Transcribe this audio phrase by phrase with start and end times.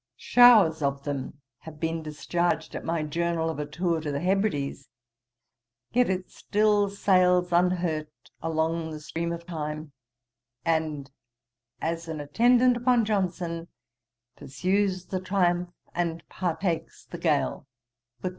[0.17, 4.89] Showers of them have been discharged at my Journal of a Tour to the Hebrides;
[5.91, 8.09] yet it still sails unhurt
[8.41, 9.91] along the stream of time,
[10.65, 11.11] and,
[11.83, 13.67] as an attendant upon Johnson,
[14.35, 17.67] 'Pursues the triumph, and partakes the gale.'